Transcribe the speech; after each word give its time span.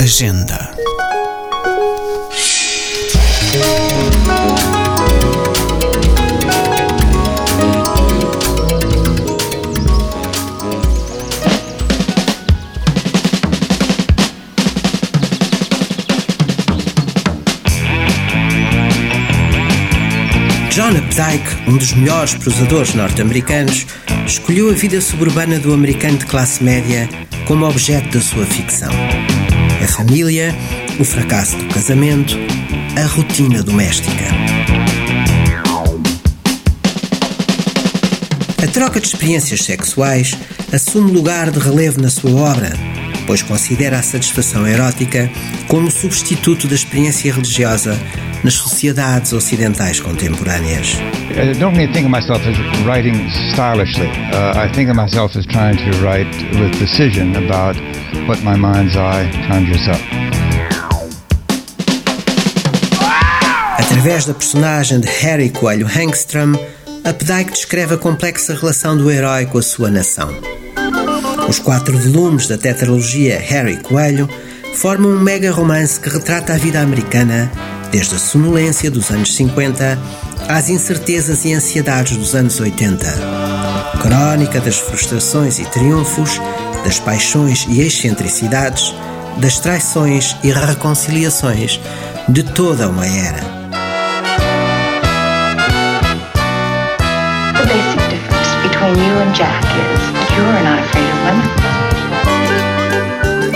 Agenda. 0.00 0.74
John 20.70 20.96
Updike, 20.96 21.42
um 21.66 21.76
dos 21.76 21.92
melhores 21.94 22.34
prosadores 22.34 22.94
norte-americanos, 22.94 23.86
escolheu 24.24 24.70
a 24.70 24.74
vida 24.74 25.00
suburbana 25.00 25.58
do 25.58 25.74
americano 25.74 26.18
de 26.18 26.26
classe 26.26 26.62
média 26.62 27.08
como 27.46 27.66
objeto 27.66 28.16
da 28.16 28.20
sua 28.20 28.46
ficção. 28.46 28.92
Família, 29.88 30.54
o 31.00 31.04
fracasso 31.04 31.56
do 31.56 31.66
casamento, 31.66 32.36
a 32.96 33.06
rotina 33.06 33.62
doméstica. 33.62 34.24
A 38.62 38.66
troca 38.68 39.00
de 39.00 39.06
experiências 39.08 39.62
sexuais 39.64 40.36
assume 40.72 41.10
lugar 41.10 41.50
de 41.50 41.58
relevo 41.58 42.00
na 42.00 42.10
sua 42.10 42.30
obra, 42.30 42.72
pois 43.26 43.42
considera 43.42 43.98
a 43.98 44.02
satisfação 44.02 44.66
erótica 44.66 45.30
como 45.66 45.90
substituto 45.90 46.68
da 46.68 46.74
experiência 46.74 47.32
religiosa 47.32 47.98
nas 48.42 48.54
sociedades 48.54 49.32
ocidentais 49.32 50.00
contemporâneas. 50.00 50.96
I 51.30 51.58
don't 51.58 51.76
really 51.76 51.92
think 51.92 52.06
of 52.06 52.10
myself 52.10 52.40
as 52.46 52.56
writing 52.84 53.28
stylishly. 53.52 54.08
Uh, 54.08 54.56
I 54.56 54.72
think 54.72 54.90
of 54.90 54.96
myself 54.96 55.36
as 55.36 55.46
trying 55.46 55.76
to 55.76 55.90
write 56.02 56.28
with 56.58 56.76
precision 56.78 57.36
about 57.36 57.76
what 58.26 58.42
my 58.42 58.56
mind's 58.56 58.96
eye 58.96 59.30
conjures 59.48 59.88
up. 59.88 60.00
Através 63.78 64.26
da 64.26 64.34
personagem 64.34 65.00
de 65.00 65.08
Harry 65.08 65.50
Coelho 65.50 65.86
Hangstrom, 65.86 66.52
Updike 67.04 67.52
descreve 67.52 67.94
a 67.94 67.98
complexa 67.98 68.54
relação 68.54 68.96
do 68.96 69.10
herói 69.10 69.46
com 69.46 69.58
a 69.58 69.62
sua 69.62 69.90
nação. 69.90 70.28
Os 71.48 71.58
quatro 71.58 71.96
volumes 71.98 72.46
da 72.46 72.58
tetralogia 72.58 73.38
Harry 73.40 73.78
Coelho 73.78 74.28
formam 74.74 75.10
um 75.12 75.20
mega 75.20 75.50
romance 75.50 75.98
que 75.98 76.10
retrata 76.10 76.52
a 76.52 76.58
vida 76.58 76.80
americana 76.80 77.50
desde 77.90 78.14
a 78.14 78.18
sonolência 78.18 78.90
dos 78.90 79.10
anos 79.10 79.34
50 79.34 79.98
às 80.48 80.68
incertezas 80.68 81.44
e 81.44 81.52
ansiedades 81.52 82.16
dos 82.16 82.34
anos 82.34 82.58
80. 82.60 83.06
Crónica 84.00 84.60
das 84.60 84.78
frustrações 84.78 85.58
e 85.58 85.64
triunfos, 85.66 86.40
das 86.84 86.98
paixões 86.98 87.66
e 87.68 87.80
excentricidades, 87.80 88.94
das 89.38 89.58
traições 89.58 90.36
e 90.42 90.50
reconciliações 90.50 91.80
de 92.28 92.42
toda 92.42 92.88
uma 92.88 93.06
era. 93.06 93.58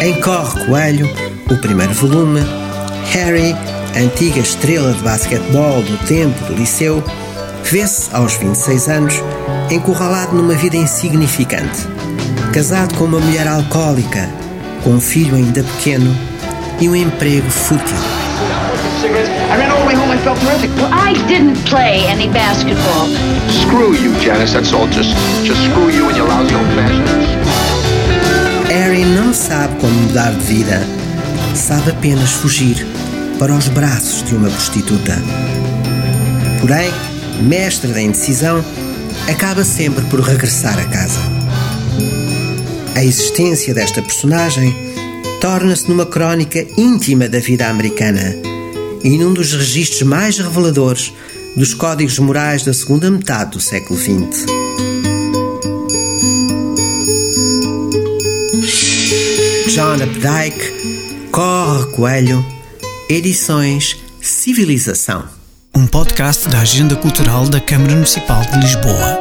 Em 0.00 0.20
Corre 0.20 0.66
Coelho, 0.66 1.10
o 1.50 1.56
primeiro 1.56 1.94
volume, 1.94 2.40
Harry 3.12 3.56
antiga 3.96 4.40
estrela 4.40 4.92
de 4.92 5.02
basquetebol 5.02 5.82
do 5.82 5.96
tempo 6.06 6.44
do 6.44 6.54
liceu, 6.54 7.02
vê-se, 7.62 8.08
aos 8.12 8.34
26 8.34 8.88
anos, 8.88 9.14
encurralado 9.70 10.34
numa 10.34 10.54
vida 10.54 10.76
insignificante, 10.76 11.86
casado 12.52 12.94
com 12.96 13.04
uma 13.04 13.20
mulher 13.20 13.46
alcoólica, 13.46 14.28
com 14.82 14.90
um 14.90 15.00
filho 15.00 15.36
ainda 15.36 15.62
pequeno 15.62 16.14
e 16.80 16.88
um 16.88 16.96
emprego 16.96 17.48
fútil. 17.50 17.96
I 19.04 19.56
ran 19.56 19.70
all 19.70 19.80
the 19.80 19.86
way 19.86 19.94
home. 19.94 20.10
I 20.10 20.18
felt 20.18 20.40
terrific. 20.40 20.70
Well, 20.76 20.92
I 20.92 21.12
didn't 21.28 21.62
play 21.68 22.06
any 22.08 22.26
basketball. 22.26 23.06
Screw 23.48 23.94
you, 23.94 24.18
Janice. 24.18 24.52
That's 24.54 24.72
all. 24.72 24.88
Just, 24.88 25.14
just 25.44 25.62
screw 25.70 25.90
you 25.90 26.08
and 26.08 26.16
your 26.16 26.26
lousy 26.26 26.54
old 26.54 26.66
fashions. 26.74 27.04
Harry 28.72 29.04
não 29.04 29.32
sabe 29.32 29.76
como 29.80 29.92
mudar 29.92 30.32
de 30.32 30.40
vida, 30.40 30.82
sabe 31.54 31.90
apenas 31.90 32.32
fugir 32.32 32.84
para 33.38 33.54
os 33.54 33.68
braços 33.68 34.22
de 34.22 34.34
uma 34.34 34.48
prostituta. 34.48 35.20
Porém, 36.60 36.90
mestre 37.42 37.92
da 37.92 38.00
indecisão, 38.00 38.64
acaba 39.28 39.64
sempre 39.64 40.04
por 40.06 40.20
regressar 40.20 40.78
a 40.78 40.84
casa. 40.84 41.20
A 42.94 43.04
existência 43.04 43.74
desta 43.74 44.00
personagem 44.00 44.74
torna-se 45.40 45.88
numa 45.88 46.06
crónica 46.06 46.64
íntima 46.76 47.28
da 47.28 47.38
vida 47.38 47.68
americana 47.68 48.36
e 49.02 49.18
num 49.18 49.34
dos 49.34 49.52
registros 49.52 50.02
mais 50.02 50.38
reveladores 50.38 51.12
dos 51.56 51.74
códigos 51.74 52.18
morais 52.18 52.64
da 52.64 52.72
segunda 52.72 53.10
metade 53.10 53.52
do 53.52 53.60
século 53.60 53.98
XX. 53.98 54.46
John 59.68 59.96
Updike, 59.96 61.28
Corre 61.32 61.86
Coelho, 61.90 62.53
Edições 63.08 63.98
Civilização. 64.18 65.28
Um 65.76 65.86
podcast 65.86 66.48
da 66.48 66.60
Agenda 66.60 66.96
Cultural 66.96 67.46
da 67.50 67.60
Câmara 67.60 67.92
Municipal 67.92 68.40
de 68.40 68.58
Lisboa. 68.58 69.18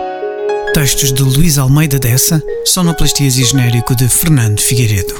Textos 0.73 1.11
de 1.11 1.21
Luís 1.21 1.57
Almeida 1.57 1.99
Dessa, 1.99 2.41
sonoplastias 2.63 3.38
e 3.38 3.44
genérico 3.44 3.94
de 3.94 4.07
Fernando 4.07 4.61
Figueiredo. 4.61 5.13